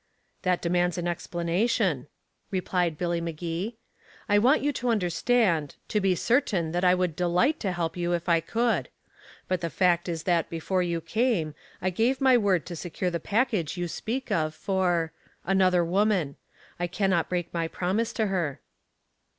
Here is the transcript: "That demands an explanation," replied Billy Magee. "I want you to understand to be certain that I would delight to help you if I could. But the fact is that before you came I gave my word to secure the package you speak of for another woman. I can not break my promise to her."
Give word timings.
"That 0.41 0.63
demands 0.63 0.97
an 0.97 1.07
explanation," 1.07 2.07
replied 2.49 2.97
Billy 2.97 3.21
Magee. 3.21 3.77
"I 4.27 4.39
want 4.39 4.63
you 4.63 4.73
to 4.73 4.89
understand 4.89 5.75
to 5.89 6.01
be 6.01 6.15
certain 6.15 6.71
that 6.71 6.83
I 6.83 6.95
would 6.95 7.15
delight 7.15 7.59
to 7.59 7.71
help 7.71 7.95
you 7.95 8.11
if 8.13 8.27
I 8.27 8.39
could. 8.39 8.89
But 9.47 9.61
the 9.61 9.69
fact 9.69 10.09
is 10.09 10.23
that 10.23 10.49
before 10.49 10.81
you 10.81 11.01
came 11.01 11.53
I 11.83 11.91
gave 11.91 12.19
my 12.19 12.35
word 12.35 12.65
to 12.65 12.75
secure 12.75 13.11
the 13.11 13.19
package 13.19 13.77
you 13.77 13.87
speak 13.87 14.31
of 14.31 14.55
for 14.55 15.11
another 15.45 15.85
woman. 15.85 16.35
I 16.79 16.87
can 16.87 17.11
not 17.11 17.29
break 17.29 17.53
my 17.53 17.67
promise 17.67 18.11
to 18.13 18.25
her." 18.25 18.59